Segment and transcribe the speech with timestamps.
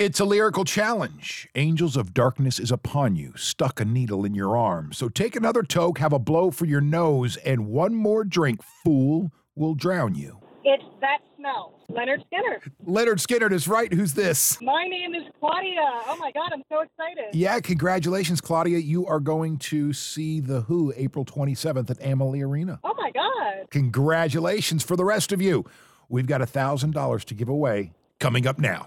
[0.00, 1.46] It's a lyrical challenge.
[1.54, 4.94] Angels of Darkness is upon you, stuck a needle in your arm.
[4.94, 9.30] So take another toke, have a blow for your nose, and one more drink, fool,
[9.54, 10.40] will drown you.
[10.64, 11.74] It's that smell.
[11.90, 12.72] Lynyrd Skynyrd.
[12.86, 13.92] Lynyrd Skynyrd is right.
[13.92, 14.58] Who's this?
[14.62, 15.82] My name is Claudia.
[16.06, 17.34] Oh my God, I'm so excited.
[17.34, 18.78] Yeah, congratulations, Claudia.
[18.78, 22.80] You are going to see The Who April 27th at Amalie Arena.
[22.84, 23.68] Oh my God.
[23.70, 25.66] Congratulations for the rest of you.
[26.08, 28.86] We've got a $1,000 to give away coming up now.